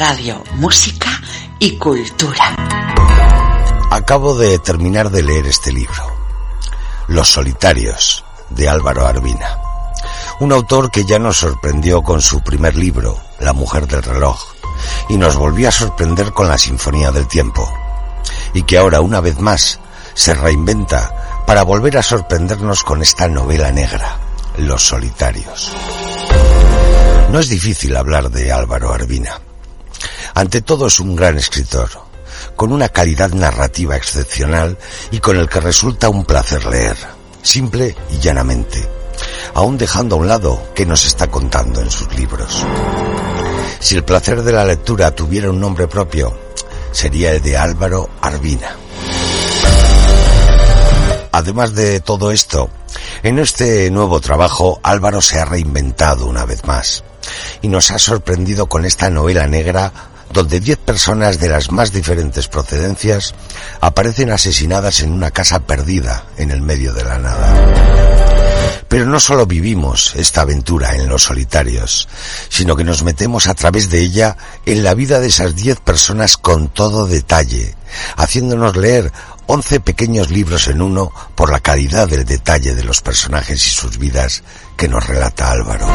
radio, 0.00 0.42
música 0.54 1.10
y 1.58 1.76
cultura. 1.76 2.56
Acabo 3.90 4.34
de 4.34 4.58
terminar 4.58 5.10
de 5.10 5.22
leer 5.22 5.46
este 5.46 5.70
libro, 5.70 6.02
Los 7.08 7.30
Solitarios, 7.30 8.24
de 8.48 8.66
Álvaro 8.66 9.06
Arbina. 9.06 9.58
Un 10.40 10.52
autor 10.52 10.90
que 10.90 11.04
ya 11.04 11.18
nos 11.18 11.36
sorprendió 11.36 12.00
con 12.00 12.22
su 12.22 12.42
primer 12.42 12.76
libro, 12.76 13.20
La 13.40 13.52
Mujer 13.52 13.86
del 13.86 14.02
Reloj, 14.02 14.40
y 15.10 15.18
nos 15.18 15.36
volvió 15.36 15.68
a 15.68 15.72
sorprender 15.72 16.32
con 16.32 16.48
la 16.48 16.56
Sinfonía 16.56 17.10
del 17.10 17.28
Tiempo, 17.28 17.70
y 18.54 18.62
que 18.62 18.78
ahora, 18.78 19.02
una 19.02 19.20
vez 19.20 19.38
más, 19.38 19.80
se 20.14 20.32
reinventa 20.32 21.44
para 21.46 21.62
volver 21.62 21.98
a 21.98 22.02
sorprendernos 22.02 22.84
con 22.84 23.02
esta 23.02 23.28
novela 23.28 23.70
negra, 23.70 24.16
Los 24.56 24.82
Solitarios. 24.82 25.70
No 27.30 27.38
es 27.38 27.50
difícil 27.50 27.94
hablar 27.98 28.30
de 28.30 28.50
Álvaro 28.50 28.94
Arbina. 28.94 29.38
Ante 30.40 30.62
todo 30.62 30.86
es 30.86 30.98
un 31.00 31.16
gran 31.16 31.36
escritor, 31.36 31.90
con 32.56 32.72
una 32.72 32.88
calidad 32.88 33.28
narrativa 33.28 33.94
excepcional 33.94 34.78
y 35.10 35.18
con 35.18 35.36
el 35.36 35.50
que 35.50 35.60
resulta 35.60 36.08
un 36.08 36.24
placer 36.24 36.64
leer, 36.64 36.96
simple 37.42 37.94
y 38.10 38.20
llanamente, 38.20 38.88
aún 39.52 39.76
dejando 39.76 40.16
a 40.16 40.18
un 40.18 40.28
lado 40.28 40.72
qué 40.74 40.86
nos 40.86 41.04
está 41.04 41.30
contando 41.30 41.82
en 41.82 41.90
sus 41.90 42.16
libros. 42.16 42.64
Si 43.80 43.96
el 43.96 44.02
placer 44.02 44.42
de 44.42 44.52
la 44.52 44.64
lectura 44.64 45.14
tuviera 45.14 45.50
un 45.50 45.60
nombre 45.60 45.86
propio, 45.88 46.34
sería 46.90 47.32
el 47.32 47.42
de 47.42 47.58
Álvaro 47.58 48.08
Arbina. 48.22 48.74
Además 51.32 51.74
de 51.74 52.00
todo 52.00 52.30
esto, 52.30 52.70
en 53.22 53.38
este 53.40 53.90
nuevo 53.90 54.22
trabajo 54.22 54.80
Álvaro 54.82 55.20
se 55.20 55.38
ha 55.38 55.44
reinventado 55.44 56.24
una 56.24 56.46
vez 56.46 56.64
más 56.64 57.04
y 57.60 57.68
nos 57.68 57.90
ha 57.90 57.98
sorprendido 57.98 58.70
con 58.70 58.86
esta 58.86 59.10
novela 59.10 59.46
negra 59.46 60.09
donde 60.32 60.60
diez 60.60 60.78
personas 60.78 61.40
de 61.40 61.48
las 61.48 61.70
más 61.70 61.92
diferentes 61.92 62.48
procedencias 62.48 63.34
aparecen 63.80 64.30
asesinadas 64.30 65.00
en 65.00 65.12
una 65.12 65.30
casa 65.30 65.60
perdida 65.60 66.24
en 66.36 66.50
el 66.50 66.62
medio 66.62 66.92
de 66.92 67.04
la 67.04 67.18
nada. 67.18 68.20
Pero 68.88 69.06
no 69.06 69.20
solo 69.20 69.46
vivimos 69.46 70.14
esta 70.16 70.40
aventura 70.40 70.96
en 70.96 71.08
los 71.08 71.22
solitarios, 71.22 72.08
sino 72.48 72.74
que 72.74 72.82
nos 72.82 73.04
metemos 73.04 73.46
a 73.46 73.54
través 73.54 73.88
de 73.88 74.00
ella 74.00 74.36
en 74.66 74.82
la 74.82 74.94
vida 74.94 75.20
de 75.20 75.28
esas 75.28 75.54
diez 75.54 75.78
personas 75.78 76.36
con 76.36 76.68
todo 76.68 77.06
detalle, 77.06 77.76
haciéndonos 78.16 78.76
leer 78.76 79.12
once 79.46 79.80
pequeños 79.80 80.30
libros 80.30 80.68
en 80.68 80.82
uno 80.82 81.12
por 81.34 81.50
la 81.50 81.60
calidad 81.60 82.08
del 82.08 82.24
detalle 82.24 82.74
de 82.74 82.84
los 82.84 83.00
personajes 83.00 83.66
y 83.66 83.70
sus 83.70 83.98
vidas 83.98 84.42
que 84.76 84.88
nos 84.88 85.06
relata 85.06 85.50
Álvaro. 85.50 85.86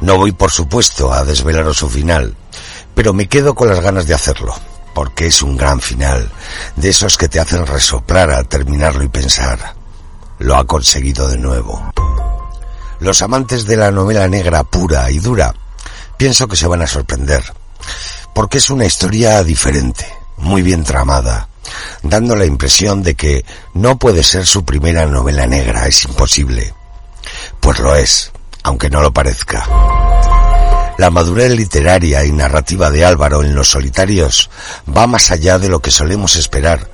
No 0.00 0.16
voy, 0.16 0.32
por 0.32 0.50
supuesto, 0.50 1.12
a 1.12 1.24
desvelaros 1.24 1.78
su 1.78 1.88
final, 1.88 2.34
pero 2.94 3.12
me 3.12 3.28
quedo 3.28 3.54
con 3.54 3.68
las 3.68 3.80
ganas 3.80 4.06
de 4.06 4.14
hacerlo, 4.14 4.54
porque 4.94 5.26
es 5.26 5.42
un 5.42 5.56
gran 5.56 5.80
final, 5.80 6.30
de 6.76 6.88
esos 6.88 7.16
que 7.16 7.28
te 7.28 7.40
hacen 7.40 7.66
resoplar 7.66 8.30
al 8.30 8.48
terminarlo 8.48 9.02
y 9.02 9.08
pensar, 9.08 9.74
lo 10.38 10.56
ha 10.56 10.66
conseguido 10.66 11.28
de 11.28 11.38
nuevo. 11.38 11.92
Los 13.00 13.22
amantes 13.22 13.66
de 13.66 13.76
la 13.76 13.90
novela 13.90 14.28
negra 14.28 14.64
pura 14.64 15.10
y 15.10 15.18
dura, 15.18 15.54
pienso 16.16 16.46
que 16.46 16.56
se 16.56 16.66
van 16.66 16.82
a 16.82 16.86
sorprender, 16.86 17.42
porque 18.34 18.58
es 18.58 18.70
una 18.70 18.86
historia 18.86 19.42
diferente, 19.42 20.06
muy 20.36 20.62
bien 20.62 20.84
tramada, 20.84 21.48
dando 22.02 22.36
la 22.36 22.44
impresión 22.44 23.02
de 23.02 23.14
que 23.14 23.44
no 23.74 23.98
puede 23.98 24.22
ser 24.22 24.46
su 24.46 24.64
primera 24.64 25.06
novela 25.06 25.46
negra, 25.46 25.86
es 25.86 26.04
imposible. 26.04 26.74
Pues 27.60 27.78
lo 27.78 27.94
es, 27.94 28.32
aunque 28.62 28.90
no 28.90 29.00
lo 29.00 29.12
parezca. 29.12 29.66
La 30.96 31.10
madurez 31.10 31.50
literaria 31.50 32.24
y 32.24 32.30
narrativa 32.30 32.90
de 32.90 33.04
Álvaro 33.04 33.42
en 33.42 33.54
Los 33.54 33.70
Solitarios 33.70 34.48
va 34.88 35.08
más 35.08 35.32
allá 35.32 35.58
de 35.58 35.68
lo 35.68 35.80
que 35.80 35.90
solemos 35.90 36.36
esperar 36.36 36.88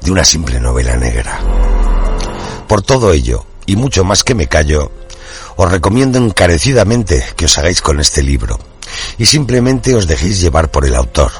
de 0.00 0.10
una 0.10 0.24
simple 0.24 0.58
novela 0.58 0.96
negra. 0.96 1.38
Por 2.66 2.80
todo 2.80 3.12
ello, 3.12 3.44
y 3.66 3.76
mucho 3.76 4.04
más 4.04 4.24
que 4.24 4.34
me 4.34 4.48
callo, 4.48 4.90
os 5.56 5.70
recomiendo 5.70 6.18
encarecidamente 6.18 7.24
que 7.36 7.44
os 7.44 7.58
hagáis 7.58 7.82
con 7.82 8.00
este 8.00 8.22
libro 8.22 8.58
y 9.18 9.26
simplemente 9.26 9.94
os 9.94 10.06
dejéis 10.06 10.40
llevar 10.40 10.70
por 10.70 10.86
el 10.86 10.94
autor 10.94 11.30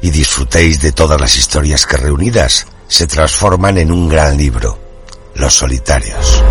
y 0.00 0.10
disfrutéis 0.10 0.80
de 0.80 0.92
todas 0.92 1.20
las 1.20 1.36
historias 1.36 1.86
que 1.86 1.98
reunidas 1.98 2.66
se 2.88 3.06
transforman 3.06 3.76
en 3.76 3.92
un 3.92 4.08
gran 4.08 4.38
libro, 4.38 4.78
Los 5.34 5.54
Solitarios. 5.54 6.42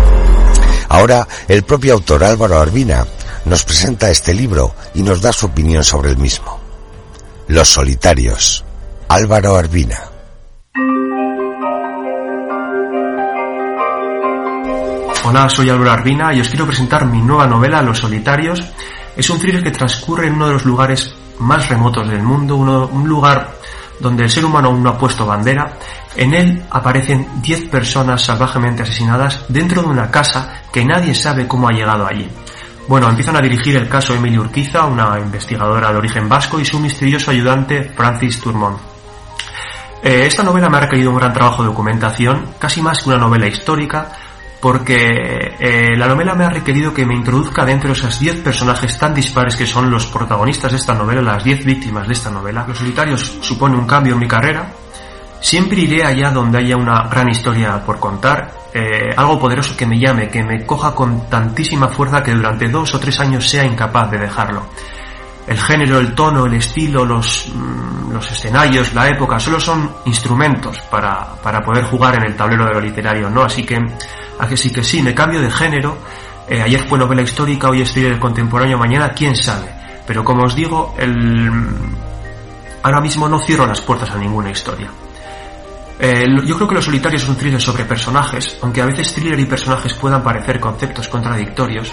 Ahora, 0.88 1.26
el 1.48 1.64
propio 1.64 1.94
autor 1.94 2.22
Álvaro 2.22 2.60
Arbina 2.60 3.04
nos 3.46 3.62
presenta 3.62 4.10
este 4.10 4.34
libro 4.34 4.74
y 4.94 5.02
nos 5.02 5.22
da 5.22 5.32
su 5.32 5.46
opinión 5.46 5.84
sobre 5.84 6.10
el 6.10 6.18
mismo. 6.18 6.58
Los 7.46 7.68
Solitarios, 7.68 8.64
Álvaro 9.08 9.54
Arbina. 9.54 9.98
Hola, 15.24 15.48
soy 15.48 15.70
Álvaro 15.70 15.92
Arbina 15.92 16.34
y 16.34 16.40
os 16.40 16.48
quiero 16.48 16.66
presentar 16.66 17.06
mi 17.06 17.22
nueva 17.22 17.46
novela 17.46 17.82
Los 17.82 18.00
Solitarios. 18.00 18.64
Es 19.16 19.30
un 19.30 19.38
thriller 19.38 19.62
que 19.62 19.70
transcurre 19.70 20.26
en 20.26 20.34
uno 20.34 20.48
de 20.48 20.52
los 20.54 20.64
lugares 20.64 21.14
más 21.38 21.68
remotos 21.68 22.08
del 22.08 22.22
mundo, 22.22 22.56
un 22.56 23.08
lugar 23.08 23.54
donde 24.00 24.24
el 24.24 24.30
ser 24.30 24.44
humano 24.44 24.68
aún 24.68 24.82
no 24.82 24.90
ha 24.90 24.98
puesto 24.98 25.24
bandera. 25.24 25.72
En 26.16 26.34
él 26.34 26.64
aparecen 26.70 27.40
10 27.42 27.68
personas 27.68 28.22
salvajemente 28.22 28.82
asesinadas 28.82 29.44
dentro 29.48 29.82
de 29.82 29.88
una 29.88 30.10
casa 30.10 30.62
que 30.72 30.84
nadie 30.84 31.14
sabe 31.14 31.46
cómo 31.46 31.68
ha 31.68 31.72
llegado 31.72 32.06
allí. 32.06 32.28
Bueno, 32.88 33.08
empiezan 33.08 33.36
a 33.36 33.40
dirigir 33.40 33.76
el 33.76 33.88
caso 33.88 34.14
Emily 34.14 34.38
Urquiza, 34.38 34.84
una 34.86 35.18
investigadora 35.18 35.90
de 35.90 35.98
origen 35.98 36.28
vasco, 36.28 36.60
y 36.60 36.64
su 36.64 36.78
misterioso 36.78 37.32
ayudante 37.32 37.82
Francis 37.82 38.40
Turmont. 38.40 38.78
Eh, 40.02 40.26
esta 40.26 40.44
novela 40.44 40.68
me 40.68 40.76
ha 40.76 40.80
requerido 40.80 41.10
un 41.10 41.16
gran 41.16 41.32
trabajo 41.32 41.62
de 41.62 41.68
documentación, 41.68 42.54
casi 42.60 42.80
más 42.80 43.02
que 43.02 43.08
una 43.08 43.18
novela 43.18 43.48
histórica, 43.48 44.12
porque 44.60 45.56
eh, 45.58 45.96
la 45.96 46.06
novela 46.06 46.36
me 46.36 46.44
ha 46.44 46.50
requerido 46.50 46.94
que 46.94 47.04
me 47.04 47.16
introduzca 47.16 47.64
dentro 47.64 47.88
de 47.88 47.94
esos 47.94 48.20
10 48.20 48.36
personajes 48.42 48.96
tan 48.98 49.12
dispares 49.14 49.56
que 49.56 49.66
son 49.66 49.90
los 49.90 50.06
protagonistas 50.06 50.70
de 50.70 50.78
esta 50.78 50.94
novela, 50.94 51.20
las 51.22 51.42
10 51.42 51.64
víctimas 51.64 52.06
de 52.06 52.12
esta 52.12 52.30
novela. 52.30 52.64
Los 52.68 52.78
solitarios 52.78 53.38
supone 53.40 53.76
un 53.76 53.86
cambio 53.86 54.12
en 54.14 54.20
mi 54.20 54.28
carrera. 54.28 54.70
Siempre 55.40 55.80
iré 55.80 56.04
allá 56.04 56.30
donde 56.30 56.58
haya 56.58 56.76
una 56.76 57.08
gran 57.08 57.28
historia 57.28 57.82
por 57.84 58.00
contar, 58.00 58.52
eh, 58.72 59.14
algo 59.16 59.38
poderoso 59.38 59.76
que 59.76 59.86
me 59.86 59.98
llame, 59.98 60.28
que 60.28 60.42
me 60.42 60.64
coja 60.64 60.94
con 60.94 61.28
tantísima 61.28 61.88
fuerza 61.88 62.22
que 62.22 62.32
durante 62.32 62.68
dos 62.68 62.94
o 62.94 63.00
tres 63.00 63.20
años 63.20 63.48
sea 63.48 63.64
incapaz 63.64 64.10
de 64.10 64.18
dejarlo. 64.18 64.66
El 65.46 65.58
género, 65.58 65.98
el 65.98 66.14
tono, 66.14 66.46
el 66.46 66.54
estilo, 66.54 67.04
los, 67.04 67.48
mm, 67.54 68.12
los 68.12 68.30
escenarios, 68.32 68.92
la 68.94 69.08
época, 69.08 69.38
solo 69.38 69.60
son 69.60 69.88
instrumentos 70.06 70.80
para, 70.90 71.36
para 71.42 71.62
poder 71.62 71.84
jugar 71.84 72.16
en 72.16 72.24
el 72.24 72.36
tablero 72.36 72.66
de 72.66 72.74
lo 72.74 72.80
literario, 72.80 73.30
¿no? 73.30 73.42
Así 73.42 73.64
que 73.64 73.78
Así 74.38 74.70
que 74.70 74.84
sí, 74.84 75.02
me 75.02 75.14
cambio 75.14 75.40
de 75.40 75.50
género. 75.50 75.96
Eh, 76.48 76.62
ayer 76.62 76.86
fue 76.88 76.98
novela 76.98 77.22
histórica, 77.22 77.68
hoy 77.68 77.82
en 77.82 78.04
el 78.04 78.18
contemporáneo, 78.18 78.78
mañana 78.78 79.10
quién 79.10 79.34
sabe. 79.34 79.68
Pero 80.06 80.22
como 80.22 80.44
os 80.44 80.54
digo, 80.54 80.94
el... 80.98 81.50
ahora 82.82 83.00
mismo 83.00 83.28
no 83.28 83.38
cierro 83.38 83.66
las 83.66 83.80
puertas 83.80 84.10
a 84.10 84.18
ninguna 84.18 84.50
historia. 84.50 84.90
Eh, 85.98 86.26
yo 86.44 86.56
creo 86.56 86.68
que 86.68 86.74
Los 86.74 86.84
Solitarios 86.84 87.22
es 87.22 87.28
un 87.28 87.36
thriller 87.36 87.60
sobre 87.60 87.84
personajes, 87.84 88.58
aunque 88.62 88.82
a 88.82 88.86
veces 88.86 89.12
thriller 89.14 89.38
y 89.38 89.46
personajes 89.46 89.94
puedan 89.94 90.22
parecer 90.22 90.60
conceptos 90.60 91.08
contradictorios. 91.08 91.92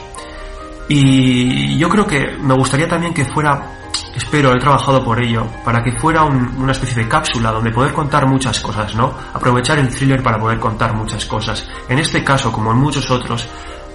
Y 0.89 1.77
yo 1.77 1.87
creo 1.87 2.05
que 2.05 2.37
me 2.41 2.53
gustaría 2.53 2.87
también 2.87 3.13
que 3.13 3.25
fuera 3.25 3.79
espero, 4.15 4.53
he 4.55 4.59
trabajado 4.59 5.03
por 5.03 5.21
ello, 5.21 5.47
para 5.63 5.83
que 5.83 5.91
fuera 5.93 6.23
una 6.23 6.71
especie 6.71 7.03
de 7.03 7.09
cápsula 7.09 7.51
donde 7.51 7.71
poder 7.71 7.93
contar 7.93 8.27
muchas 8.27 8.59
cosas, 8.59 8.93
¿no? 8.95 9.13
Aprovechar 9.33 9.79
el 9.79 9.89
thriller 9.89 10.21
para 10.21 10.39
poder 10.39 10.59
contar 10.59 10.93
muchas 10.95 11.25
cosas. 11.25 11.67
En 11.89 11.99
este 11.99 12.23
caso, 12.23 12.51
como 12.51 12.71
en 12.71 12.77
muchos 12.77 13.09
otros, 13.09 13.47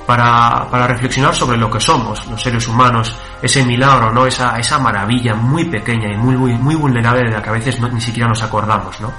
para, 0.06 0.86
reflexionar 0.86 1.34
sobre 1.34 1.58
lo 1.58 1.70
que 1.70 1.80
somos, 1.80 2.26
los 2.28 2.42
seres 2.42 2.66
humanos, 2.66 3.14
ese 3.42 3.64
milagro, 3.64 4.12
¿no? 4.12 4.26
Esa, 4.26 4.58
esa 4.58 4.78
maravilla 4.78 5.34
muy 5.34 5.64
pequeña 5.66 6.12
y 6.12 6.16
muy, 6.16 6.36
muy, 6.36 6.54
muy 6.54 6.74
vulnerable 6.74 7.24
de 7.24 7.30
la 7.30 7.42
que 7.42 7.50
a 7.50 7.52
veces 7.52 7.78
ni 7.80 8.00
siquiera 8.00 8.28
nos 8.28 8.42
acordamos, 8.42 8.98
¿no? 9.00 9.12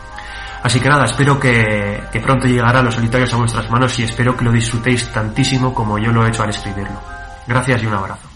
Así 0.61 0.79
que 0.79 0.89
nada, 0.89 1.05
espero 1.05 1.39
que, 1.39 2.01
pronto 2.21 2.47
llegará 2.47 2.81
los 2.81 2.95
solitarios 2.95 3.33
a 3.33 3.37
vuestras 3.37 3.69
manos 3.69 3.97
y 3.99 4.03
espero 4.03 4.35
que 4.35 4.43
lo 4.43 4.51
disfrutéis 4.51 5.07
tantísimo 5.11 5.73
como 5.73 5.97
yo 5.97 6.11
lo 6.11 6.25
he 6.25 6.29
hecho 6.29 6.43
al 6.43 6.49
escribirlo. 6.49 6.99
Gracias 7.47 7.81
y 7.81 7.85
un 7.85 7.93
abrazo. 7.93 8.27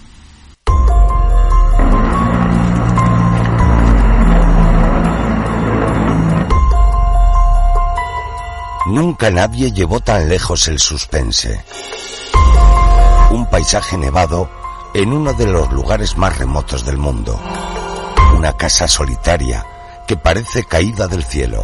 Nunca 8.85 9.31
nadie 9.31 9.71
llevó 9.71 9.99
tan 9.99 10.29
lejos 10.29 10.67
el 10.67 10.79
suspense. 10.79 11.63
Un 13.31 13.49
paisaje 13.49 13.97
nevado 13.97 14.49
en 14.93 15.11
uno 15.11 15.33
de 15.33 15.47
los 15.47 15.71
lugares 15.71 16.17
más 16.17 16.37
remotos 16.37 16.85
del 16.85 16.97
mundo. 16.97 17.39
Una 18.37 18.53
casa 18.53 18.87
solitaria 18.87 19.65
que 20.07 20.15
parece 20.15 20.63
caída 20.65 21.07
del 21.07 21.23
cielo. 21.23 21.63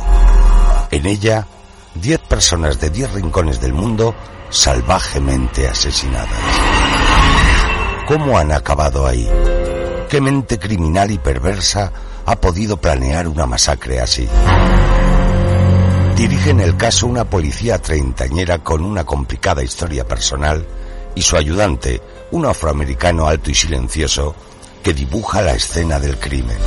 En 0.92 1.06
ella, 1.06 1.46
diez 1.94 2.20
personas 2.20 2.80
de 2.80 2.90
diez 2.90 3.12
rincones 3.12 3.62
del 3.62 3.74
mundo 3.74 4.16
salvajemente 4.50 5.68
asesinadas. 5.68 6.30
¿Cómo 8.08 8.40
han 8.40 8.52
acabado 8.52 9.06
ahí? 9.06 9.30
¿Qué 10.10 10.20
mente 10.20 10.58
criminal 10.58 11.12
y 11.12 11.20
perversa 11.20 11.92
ha 12.26 12.36
podido 12.36 12.78
planear 12.78 13.28
una 13.28 13.46
masacre 13.46 14.00
así? 14.00 14.28
Dirigen 16.16 16.60
el 16.60 16.76
caso 16.76 17.06
una 17.06 17.30
policía 17.30 17.78
treintañera 17.78 18.60
con 18.60 18.84
una 18.84 19.04
complicada 19.04 19.64
historia 19.64 20.08
personal 20.08 20.66
y 21.14 21.22
su 21.22 21.38
ayudante, 21.38 22.02
un 22.32 22.48
afroamericano 22.48 23.28
alto 23.28 23.52
y 23.52 23.56
silencioso, 23.56 24.36
que 24.82 24.94
dibuja 24.94 25.42
la 25.42 25.54
escena 25.54 26.00
del 26.00 26.18
crimen. 26.18 26.58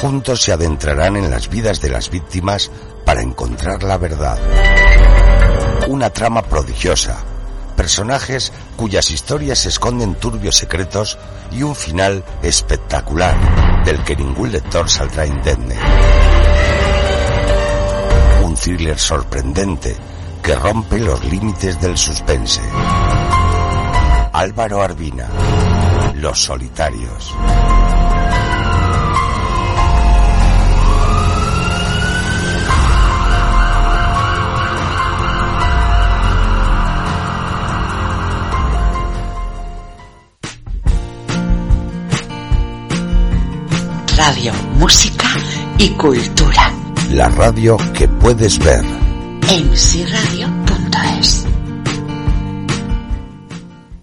Juntos 0.00 0.42
se 0.42 0.52
adentrarán 0.52 1.16
en 1.16 1.28
las 1.28 1.48
vidas 1.48 1.80
de 1.80 1.90
las 1.90 2.08
víctimas 2.08 2.70
para 3.04 3.20
encontrar 3.20 3.82
la 3.82 3.98
verdad. 3.98 4.38
Una 5.88 6.10
trama 6.10 6.42
prodigiosa, 6.42 7.16
personajes 7.76 8.52
cuyas 8.76 9.10
historias 9.10 9.66
esconden 9.66 10.14
turbios 10.14 10.54
secretos 10.56 11.18
y 11.50 11.64
un 11.64 11.74
final 11.74 12.22
espectacular 12.44 13.84
del 13.84 14.04
que 14.04 14.14
ningún 14.14 14.52
lector 14.52 14.88
saldrá 14.88 15.26
indemne. 15.26 15.74
Un 18.44 18.54
thriller 18.54 18.98
sorprendente 19.00 19.96
que 20.40 20.54
rompe 20.54 21.00
los 21.00 21.24
límites 21.24 21.80
del 21.80 21.98
suspense. 21.98 22.60
Álvaro 24.32 24.80
Arbina, 24.80 25.28
Los 26.14 26.44
Solitarios. 26.44 27.34
radio, 44.18 44.52
música 44.74 45.28
y 45.78 45.88
cultura. 45.90 46.72
La 47.12 47.28
radio 47.28 47.76
que 47.94 48.08
puedes 48.08 48.58
ver. 48.58 48.84
mcradio.es 49.46 51.47